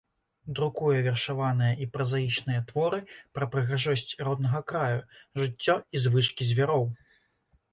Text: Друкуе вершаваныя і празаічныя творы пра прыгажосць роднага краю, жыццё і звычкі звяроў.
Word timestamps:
Друкуе 0.59 1.01
вершаваныя 1.07 1.73
і 1.85 1.87
празаічныя 1.97 2.63
творы 2.71 2.99
пра 3.39 3.45
прыгажосць 3.57 4.17
роднага 4.29 4.59
краю, 4.73 4.99
жыццё 5.43 5.75
і 5.97 6.03
звычкі 6.07 6.43
звяроў. 6.55 6.83